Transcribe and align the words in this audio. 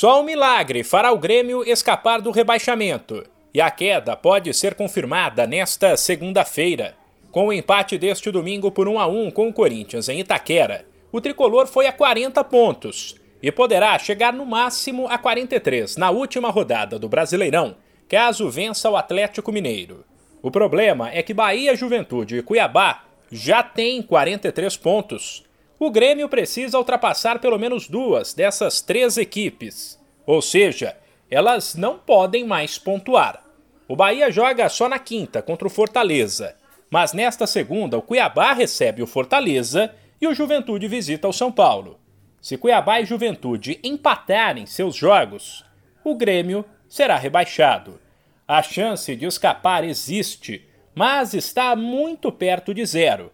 Só 0.00 0.22
um 0.22 0.24
milagre 0.24 0.82
fará 0.82 1.12
o 1.12 1.18
Grêmio 1.18 1.62
escapar 1.62 2.22
do 2.22 2.30
rebaixamento. 2.30 3.22
E 3.52 3.60
a 3.60 3.70
queda 3.70 4.16
pode 4.16 4.54
ser 4.54 4.74
confirmada 4.74 5.46
nesta 5.46 5.94
segunda-feira. 5.94 6.94
Com 7.30 7.48
o 7.48 7.52
empate 7.52 7.98
deste 7.98 8.30
domingo 8.30 8.72
por 8.72 8.88
1 8.88 8.98
a 8.98 9.06
1 9.06 9.30
com 9.30 9.46
o 9.46 9.52
Corinthians 9.52 10.08
em 10.08 10.20
Itaquera, 10.20 10.86
o 11.12 11.20
tricolor 11.20 11.66
foi 11.66 11.86
a 11.86 11.92
40 11.92 12.42
pontos 12.44 13.14
e 13.42 13.52
poderá 13.52 13.98
chegar 13.98 14.32
no 14.32 14.46
máximo 14.46 15.06
a 15.06 15.18
43 15.18 15.98
na 15.98 16.08
última 16.08 16.48
rodada 16.48 16.98
do 16.98 17.06
Brasileirão, 17.06 17.76
caso 18.08 18.48
vença 18.48 18.88
o 18.88 18.96
Atlético 18.96 19.52
Mineiro. 19.52 20.02
O 20.40 20.50
problema 20.50 21.10
é 21.10 21.22
que 21.22 21.34
Bahia, 21.34 21.76
Juventude 21.76 22.38
e 22.38 22.42
Cuiabá 22.42 23.04
já 23.30 23.62
têm 23.62 24.00
43 24.00 24.78
pontos. 24.78 25.44
O 25.82 25.90
Grêmio 25.90 26.28
precisa 26.28 26.76
ultrapassar 26.76 27.38
pelo 27.38 27.58
menos 27.58 27.88
duas 27.88 28.34
dessas 28.34 28.82
três 28.82 29.16
equipes. 29.16 29.98
Ou 30.26 30.42
seja, 30.42 30.94
elas 31.30 31.74
não 31.74 31.98
podem 31.98 32.44
mais 32.44 32.76
pontuar. 32.76 33.42
O 33.88 33.96
Bahia 33.96 34.30
joga 34.30 34.68
só 34.68 34.90
na 34.90 34.98
quinta 34.98 35.40
contra 35.40 35.66
o 35.66 35.70
Fortaleza, 35.70 36.54
mas 36.90 37.14
nesta 37.14 37.46
segunda 37.46 37.96
o 37.96 38.02
Cuiabá 38.02 38.52
recebe 38.52 39.02
o 39.02 39.06
Fortaleza 39.06 39.94
e 40.20 40.26
o 40.26 40.34
Juventude 40.34 40.86
visita 40.86 41.26
o 41.26 41.32
São 41.32 41.50
Paulo. 41.50 41.98
Se 42.42 42.58
Cuiabá 42.58 43.00
e 43.00 43.06
Juventude 43.06 43.80
empatarem 43.82 44.66
seus 44.66 44.94
jogos, 44.94 45.64
o 46.04 46.14
Grêmio 46.14 46.62
será 46.90 47.16
rebaixado. 47.16 47.98
A 48.46 48.62
chance 48.62 49.16
de 49.16 49.24
escapar 49.24 49.82
existe, 49.82 50.62
mas 50.94 51.32
está 51.32 51.74
muito 51.74 52.30
perto 52.30 52.74
de 52.74 52.84
zero. 52.84 53.32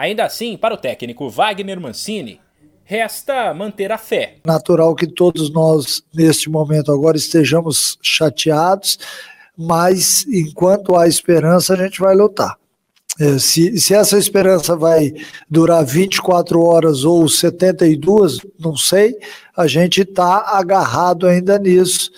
Ainda 0.00 0.24
assim, 0.24 0.56
para 0.56 0.72
o 0.72 0.78
técnico 0.78 1.28
Wagner 1.28 1.78
Mancini, 1.78 2.40
resta 2.84 3.52
manter 3.52 3.92
a 3.92 3.98
fé. 3.98 4.36
Natural 4.46 4.94
que 4.94 5.06
todos 5.06 5.52
nós, 5.52 6.02
neste 6.14 6.48
momento 6.48 6.90
agora, 6.90 7.18
estejamos 7.18 7.98
chateados, 8.00 8.98
mas 9.54 10.26
enquanto 10.26 10.96
há 10.96 11.06
esperança, 11.06 11.74
a 11.74 11.76
gente 11.76 12.00
vai 12.00 12.14
lutar. 12.14 12.56
É, 13.20 13.38
se, 13.38 13.78
se 13.78 13.92
essa 13.92 14.16
esperança 14.16 14.74
vai 14.74 15.12
durar 15.50 15.84
24 15.84 16.62
horas 16.62 17.04
ou 17.04 17.28
72, 17.28 18.38
não 18.58 18.74
sei, 18.78 19.14
a 19.54 19.66
gente 19.66 20.00
está 20.00 20.56
agarrado 20.56 21.26
ainda 21.26 21.58
nisso 21.58 22.10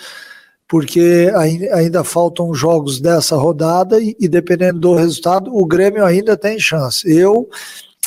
porque 0.72 1.30
ainda 1.70 2.02
faltam 2.02 2.54
jogos 2.54 2.98
dessa 2.98 3.36
rodada 3.36 4.00
e, 4.00 4.16
e, 4.18 4.26
dependendo 4.26 4.80
do 4.80 4.94
resultado, 4.94 5.54
o 5.54 5.66
Grêmio 5.66 6.02
ainda 6.02 6.34
tem 6.34 6.58
chance. 6.58 7.06
Eu 7.14 7.46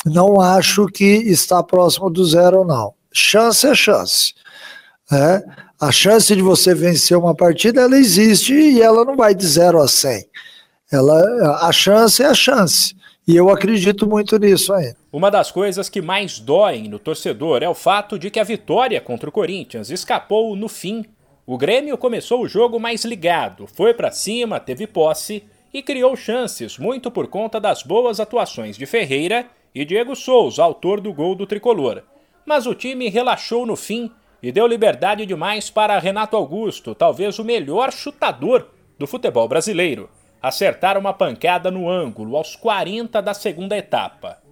não 0.04 0.40
acho 0.40 0.86
que 0.86 1.04
está 1.04 1.62
próximo 1.62 2.10
do 2.10 2.24
zero, 2.24 2.64
não. 2.64 2.92
Chance 3.12 3.68
é 3.68 3.72
chance. 3.72 4.34
É? 5.12 5.44
A 5.80 5.92
chance 5.92 6.34
de 6.34 6.42
você 6.42 6.74
vencer 6.74 7.16
uma 7.16 7.36
partida, 7.36 7.82
ela 7.82 7.96
existe 7.96 8.52
e 8.52 8.82
ela 8.82 9.04
não 9.04 9.14
vai 9.14 9.32
de 9.32 9.46
zero 9.46 9.80
a 9.80 9.86
cem. 9.86 10.26
Ela, 10.90 11.60
a 11.68 11.70
chance 11.70 12.20
é 12.20 12.26
a 12.26 12.34
chance. 12.34 12.96
E 13.28 13.36
eu 13.36 13.48
acredito 13.48 14.08
muito 14.08 14.36
nisso 14.40 14.72
ainda. 14.72 14.96
Uma 15.12 15.30
das 15.30 15.52
coisas 15.52 15.88
que 15.88 16.02
mais 16.02 16.40
doem 16.40 16.88
no 16.88 16.98
torcedor 16.98 17.62
é 17.62 17.68
o 17.68 17.74
fato 17.74 18.18
de 18.18 18.28
que 18.28 18.40
a 18.40 18.44
vitória 18.44 19.00
contra 19.00 19.28
o 19.28 19.32
Corinthians 19.32 19.88
escapou 19.88 20.56
no 20.56 20.68
fim 20.68 21.04
o 21.46 21.56
Grêmio 21.56 21.96
começou 21.96 22.42
o 22.42 22.48
jogo 22.48 22.80
mais 22.80 23.04
ligado, 23.04 23.68
foi 23.68 23.94
para 23.94 24.10
cima, 24.10 24.58
teve 24.58 24.84
posse 24.84 25.44
e 25.72 25.80
criou 25.80 26.16
chances, 26.16 26.76
muito 26.76 27.08
por 27.08 27.28
conta 27.28 27.60
das 27.60 27.84
boas 27.84 28.18
atuações 28.18 28.76
de 28.76 28.84
Ferreira 28.84 29.46
e 29.72 29.84
Diego 29.84 30.16
Souza, 30.16 30.64
autor 30.64 31.00
do 31.00 31.12
gol 31.12 31.36
do 31.36 31.46
tricolor. 31.46 32.02
Mas 32.44 32.66
o 32.66 32.74
time 32.74 33.08
relaxou 33.08 33.64
no 33.64 33.76
fim 33.76 34.10
e 34.42 34.50
deu 34.50 34.66
liberdade 34.66 35.24
demais 35.24 35.70
para 35.70 35.98
Renato 36.00 36.36
Augusto, 36.36 36.96
talvez 36.96 37.38
o 37.38 37.44
melhor 37.44 37.92
chutador 37.92 38.68
do 38.98 39.06
futebol 39.06 39.46
brasileiro, 39.46 40.10
acertar 40.42 40.98
uma 40.98 41.12
pancada 41.12 41.70
no 41.70 41.88
ângulo 41.88 42.36
aos 42.36 42.56
40 42.56 43.22
da 43.22 43.32
segunda 43.32 43.76
etapa. 43.76 44.42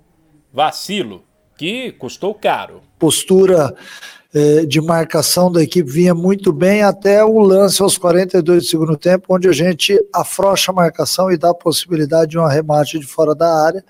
Vacilo, 0.53 1.25
que 1.59 1.91
custou 1.91 2.35
caro. 2.35 2.83
Postura 3.01 3.75
de 4.67 4.81
marcação 4.81 5.50
da 5.50 5.62
equipe 5.62 5.89
vinha 5.89 6.15
muito 6.15 6.53
bem 6.53 6.83
até 6.83 7.25
o 7.25 7.39
lance 7.39 7.81
aos 7.81 7.97
42 7.97 8.65
do 8.65 8.69
segundo 8.69 8.97
tempo, 8.97 9.27
onde 9.31 9.49
a 9.49 9.53
gente 9.53 9.97
afrouxa 10.12 10.72
a 10.72 10.75
marcação 10.75 11.31
e 11.31 11.37
dá 11.37 11.50
a 11.50 11.55
possibilidade 11.55 12.33
de 12.33 12.39
um 12.39 12.44
arremate 12.44 12.99
de 12.99 13.06
fora 13.06 13.34
da 13.34 13.65
área 13.65 13.84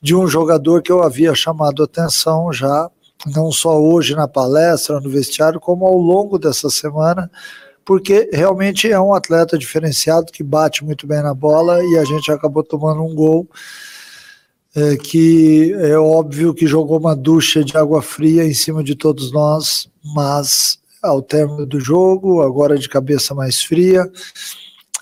de 0.00 0.14
um 0.14 0.26
jogador 0.26 0.82
que 0.82 0.92
eu 0.92 1.02
havia 1.02 1.34
chamado 1.34 1.82
atenção 1.82 2.52
já, 2.52 2.88
não 3.26 3.50
só 3.50 3.80
hoje 3.80 4.14
na 4.14 4.28
palestra, 4.28 5.00
no 5.00 5.10
vestiário, 5.10 5.58
como 5.58 5.86
ao 5.86 5.96
longo 5.96 6.38
dessa 6.38 6.70
semana, 6.70 7.30
porque 7.84 8.28
realmente 8.32 8.90
é 8.90 9.00
um 9.00 9.14
atleta 9.14 9.58
diferenciado 9.58 10.32
que 10.32 10.42
bate 10.42 10.84
muito 10.84 11.06
bem 11.06 11.22
na 11.22 11.34
bola 11.34 11.82
e 11.82 11.98
a 11.98 12.04
gente 12.04 12.30
acabou 12.30 12.62
tomando 12.62 13.02
um 13.02 13.14
gol 13.14 13.48
é, 14.76 14.96
que 14.96 15.72
é 15.72 15.98
óbvio 15.98 16.52
que 16.52 16.66
jogou 16.66 16.98
uma 16.98 17.16
ducha 17.16 17.64
de 17.64 17.76
água 17.76 18.02
fria 18.02 18.44
em 18.44 18.52
cima 18.52 18.84
de 18.84 18.94
todos 18.94 19.32
nós, 19.32 19.88
mas 20.14 20.78
ao 21.02 21.22
término 21.22 21.64
do 21.64 21.80
jogo, 21.80 22.42
agora 22.42 22.76
de 22.76 22.88
cabeça 22.88 23.34
mais 23.34 23.62
fria, 23.62 24.10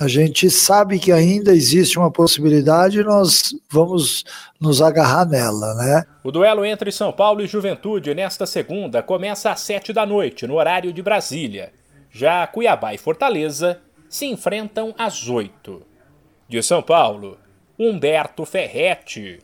a 0.01 0.09
gente 0.09 0.51
sabe 0.51 0.99
que 0.99 1.13
ainda 1.13 1.53
existe 1.53 1.99
uma 1.99 2.11
possibilidade 2.11 3.01
e 3.01 3.05
nós 3.05 3.55
vamos 3.71 4.25
nos 4.61 4.83
agarrar 4.83 5.25
nela, 5.25 5.75
né? 5.75 6.05
O 6.23 6.33
duelo 6.33 6.65
entre 6.65 6.91
São 6.91 7.13
Paulo 7.13 7.43
e 7.43 7.47
Juventude 7.47 8.15
nesta 8.15 8.45
segunda 8.45 9.03
começa 9.03 9.51
às 9.51 9.61
sete 9.61 9.93
da 9.93 10.05
noite, 10.05 10.47
no 10.47 10.55
horário 10.55 10.93
de 10.93 11.03
Brasília. 11.03 11.73
Já 12.11 12.47
Cuiabá 12.47 12.95
e 12.95 12.99
Fortaleza 12.99 13.81
se 14.09 14.27
enfrentam 14.27 14.95
às 14.97 15.29
oito. 15.29 15.83
De 16.49 16.63
São 16.63 16.83
Paulo, 16.83 17.39
Humberto 17.79 18.45
Ferretti. 18.45 19.41